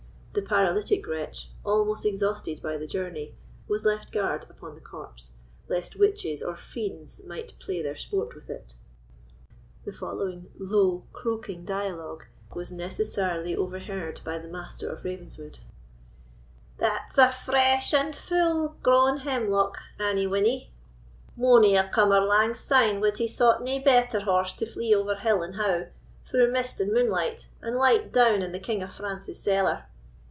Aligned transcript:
The 0.33 0.41
paralytic 0.41 1.05
wretch, 1.07 1.49
almost 1.65 2.05
exhausted 2.05 2.61
by 2.61 2.77
the 2.77 2.87
journey, 2.87 3.35
was 3.67 3.83
left 3.83 4.13
guard 4.13 4.45
upon 4.49 4.75
the 4.75 4.79
corpse, 4.79 5.33
lest 5.67 5.97
witches 5.97 6.41
or 6.41 6.55
fiends 6.55 7.21
might 7.25 7.59
play 7.59 7.81
their 7.81 7.97
sport 7.97 8.33
with 8.33 8.49
it. 8.49 8.73
The 9.83 9.91
following 9.91 10.49
law, 10.57 11.01
croaking 11.11 11.65
dialogue 11.65 12.27
was 12.55 12.71
necessarily 12.71 13.53
overheard 13.57 14.21
by 14.23 14.37
the 14.37 14.47
Master 14.47 14.87
of 14.89 15.03
Ravenswood: 15.03 15.59
"That's 16.77 17.17
a 17.17 17.29
fresh 17.29 17.93
and 17.93 18.15
full 18.15 18.77
grown 18.81 19.17
hemlock, 19.17 19.79
Annie 19.99 20.27
Winnie; 20.27 20.71
mony 21.35 21.75
a 21.75 21.89
cummer 21.89 22.21
lang 22.21 22.53
syne 22.53 23.01
wad 23.01 23.17
hae 23.17 23.27
sought 23.27 23.61
nae 23.61 23.79
better 23.79 24.21
horse 24.21 24.53
to 24.53 24.65
flee 24.65 24.95
over 24.95 25.15
hill 25.15 25.43
and 25.43 25.55
how, 25.55 25.87
through 26.25 26.53
mist 26.53 26.79
and 26.79 26.93
moonlight, 26.93 27.49
and 27.61 27.75
light 27.75 28.13
down 28.13 28.41
in 28.41 28.53
the 28.53 28.59
King 28.59 28.81
of 28.81 28.93
France's 28.93 29.37
cellar." 29.37 29.87